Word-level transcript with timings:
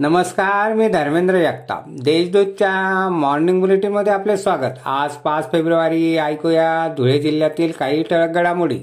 नमस्कार 0.00 0.74
मी 0.74 0.88
धर्मेंद्र 0.88 1.38
जगताप. 1.38 1.84
देशदूतच्या 1.88 3.08
मॉर्निंग 3.08 3.60
बुलेटिनमध्ये 3.60 4.12
आपले 4.12 4.36
स्वागत. 4.36 4.78
आज 4.84 5.10
पाच 5.10 5.52
फेब्रुवारी 5.52 6.16
ऐकूया 6.16 6.94
धुळे 6.96 7.18
जिल्ह्यातील 7.18 7.72
काही 7.78 8.02
ठळक 8.02 8.28
घडामोडी. 8.28 8.80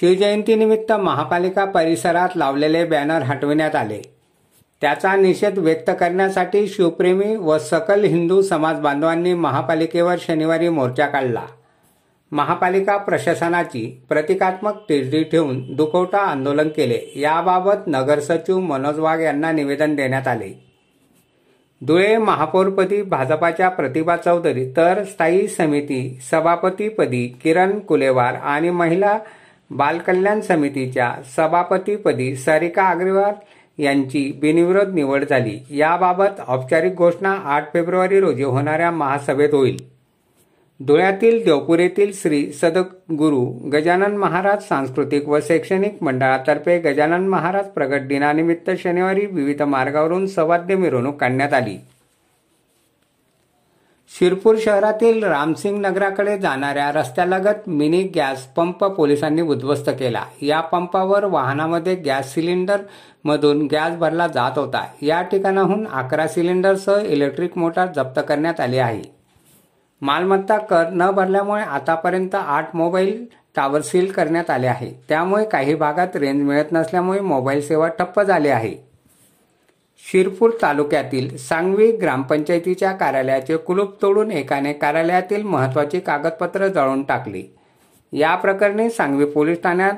शिवजयंतीनिमित्त 0.00 0.92
महापालिका 0.92 1.64
परिसरात 1.64 2.28
लावलेले 2.36 2.84
बॅनर 2.84 3.22
हटविण्यात 3.22 3.74
आले. 3.74 4.02
त्याचा 4.80 5.16
निषेध 5.16 5.58
व्यक्त 5.58 5.90
करण्यासाठी 6.00 6.66
शिवप्रेमी 6.66 7.36
व 7.36 7.58
सकल 7.58 8.04
हिंदू 8.04 8.42
समाज 8.42 8.80
बांधवांनी 8.80 9.34
महापालिकेवर 9.34 10.16
शनिवारी 10.20 10.68
मोर्चा 10.68 11.06
काढला. 11.06 11.42
महापालिका 12.34 12.96
प्रशासनाची 12.96 14.04
प्रतिकात्मक 14.08 14.78
टिजडी 14.88 15.22
ठेवून 15.22 15.74
दुखवटा 15.74 16.18
आंदोलन 16.18 16.68
केले. 16.68 17.12
याबाबत 17.16 17.86
नगरसचिव 17.86 18.58
मनोज 18.58 18.98
वाघ 18.98 19.20
यांना 19.20 19.52
निवेदन 19.52 19.94
देण्यात 19.94 20.28
आले. 20.28 20.48
धुळे 21.86 22.16
महापौरपदी 22.16 23.02
भाजपाच्या 23.02 23.68
प्रतिभा 23.68 24.16
चौधरी 24.16 24.70
तर 24.70 25.02
स्थायी 25.04 25.48
समिती 25.48 26.18
सभापतीपदी 26.30 27.26
किरण 27.42 27.78
कुलेवार 27.78 28.34
आणि 28.34 28.70
महिला 28.70 29.18
बालकल्याण 29.70 30.40
समितीच्या 30.40 31.12
सभापतीपदी 31.36 32.36
सारिका 32.36 32.88
अग्रवाल 32.88 33.34
यांची 33.82 34.30
बिनविरोध 34.40 34.94
निवड 34.94 35.24
झाली. 35.30 35.58
याबाबत 35.70 36.40
औपचारिक 36.48 36.94
घोषणा 36.94 37.36
आठ 37.44 37.72
फेब्रुवारी 37.72 38.20
रोजी 38.20 38.42
होणाऱ्या 38.42 38.90
महासभेत 38.90 39.54
होईल. 39.54 39.93
धुळ्यातील 40.80 41.44
देवपुरेतील 41.44 42.10
श्री 42.14 42.52
सदगुरू 42.52 43.44
गजानन 43.72 44.16
महाराज 44.16 44.62
सांस्कृतिक 44.62 45.28
व 45.28 45.38
शैक्षणिक 45.42 46.02
मंडळातर्फे 46.02 46.78
गजानन 46.78 47.28
महाराज 47.28 47.68
प्रगट 47.68 48.06
दिनानिमित्त 48.08 48.70
शनिवारी 48.78 49.26
विविध 49.26 49.62
मार्गावरून 49.62 50.26
सवाद्य 50.26 50.74
मिरवणूक 50.74 51.16
काढण्यात 51.16 51.52
आली. 51.52 51.76
शिरपूर 54.18 54.56
शहरातील 54.60 55.22
रामसिंग 55.24 55.80
नगराकडे 55.80 56.38
जाणाऱ्या 56.38 56.90
रस्त्यालगत 56.92 57.68
मिनी 57.68 58.02
गॅस 58.16 58.46
पंप 58.46 58.84
पोलिसांनी 58.84 59.42
उद्ध्वस्त 59.42 59.90
केला. 59.90 60.24
या 60.42 60.60
पंपावर 60.60 61.24
वाहनामध्ये 61.24 61.94
गॅस 61.94 62.34
सिलेंडर 62.34 62.80
मधून 63.24 63.66
गॅस 63.72 63.96
भरला 63.96 64.26
जात 64.26 64.58
होता. 64.58 64.84
या 65.02 65.22
ठिकाणाहून 65.22 65.86
अकरा 65.86 66.26
सिलेंडरसह 66.28 67.04
इलेक्ट्रिक 67.06 67.58
मोटार 67.58 67.88
जप्त 67.96 68.20
करण्यात 68.28 68.60
आली 68.60 68.78
आहे. 68.78 69.02
मालमत्ता 70.04 70.58
कर 70.58 70.84
न 70.92 71.10
भरल्यामुळे 71.10 71.62
आतापर्यंत 71.62 72.34
आठ 72.34 72.76
मोबाईल 72.76 73.26
टावर 73.56 73.80
सील 73.80 74.12
करण्यात 74.12 74.50
आले 74.50 74.66
आहे. 74.66 74.90
त्यामुळे 75.08 75.44
काही 75.44 75.74
भागात 75.74 76.16
रेंज 76.16 76.42
मिळत 76.42 76.64
नसल्यामुळे 76.72 77.20
मोबाईल 77.20 77.60
सेवा 77.60 77.88
ठप्प 77.88 78.20
झाली 78.20 78.48
आहे. 78.48 78.74
शिरपूर 80.12 80.50
तालुक्यातील 80.62 81.36
सांगवी 81.36 81.92
ग्रामपंचायतीच्या 81.92 82.92
कार्यालयाचे 82.92 83.56
कुलूप 83.56 84.02
तोडून 84.02 84.32
एकाने 84.32 84.72
कार्यालयातील 84.72 85.42
महत्वाची 85.42 86.00
कागदपत्र 86.00 86.68
जळून 86.68 87.02
टाकली. 87.02 87.42
या 88.12 88.34
प्रकरणी 88.34 88.90
सांगवी 88.90 89.24
पोलीस 89.24 89.62
ठाण्यात 89.62 89.92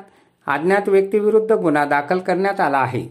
अज्ञात 0.46 0.88
व्यक्तीविरुद्ध 0.88 1.52
गुन्हा 1.52 1.84
दाखल 1.84 2.18
करण्यात 2.18 2.60
आला 2.60 2.78
आहे. 2.78 3.06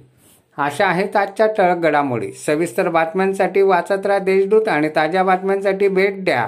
अशा 0.57 0.88
आहेत 0.88 1.16
आजच्या 1.16 1.47
टळक 1.47 1.77
घडामोडी. 1.77 2.31
सविस्तर 2.31 2.89
बातम्यांसाठी 2.89 3.61
वाचत 3.61 4.05
राहा 4.05 4.19
देशदूत 4.19 4.67
आणि 4.67 4.89
ताज्या 4.95 5.23
बातम्यांसाठी 5.23 5.88
भेट 5.88 6.25
द्या. 6.25 6.47